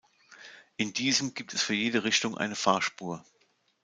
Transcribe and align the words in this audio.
In 0.77 0.93
diesem 0.93 1.35
gibt 1.35 1.53
es 1.53 1.61
für 1.61 1.75
jede 1.75 2.03
Richtung 2.03 2.35
eine 2.35 2.55
Fahrspur. 2.55 3.23